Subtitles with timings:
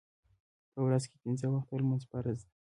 [0.73, 2.53] په ورځ کې پنځه وخته لمونځ فرض دی.